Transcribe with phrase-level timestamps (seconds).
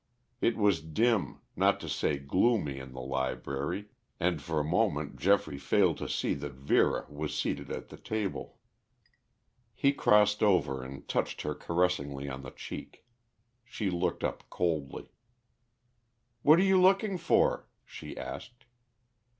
[0.41, 3.89] It was dim, not to say gloomy in the library,
[4.19, 8.57] and for a moment Geoffrey failed to see that Vera was seated at the table.
[9.75, 13.05] He crossed over and touched her caressingly on the cheek.
[13.63, 15.11] She looked up coldly.
[16.41, 18.65] "What are you looking for?" she asked.